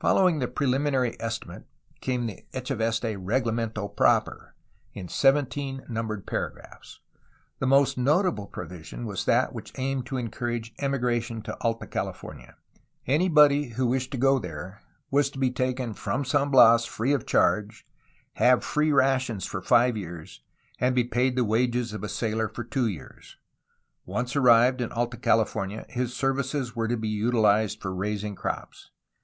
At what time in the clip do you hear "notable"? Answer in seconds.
7.96-8.48